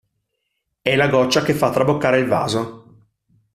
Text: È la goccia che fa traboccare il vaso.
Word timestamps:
È 0.81 0.95
la 0.95 1.09
goccia 1.09 1.43
che 1.43 1.53
fa 1.53 1.69
traboccare 1.69 2.17
il 2.17 2.25
vaso. 2.25 3.05